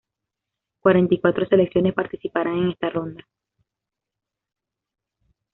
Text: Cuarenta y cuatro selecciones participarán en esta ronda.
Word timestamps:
Cuarenta 0.79 1.13
y 1.13 1.19
cuatro 1.21 1.45
selecciones 1.45 1.93
participarán 1.93 2.57
en 2.57 2.69
esta 2.69 2.89
ronda. 2.89 3.23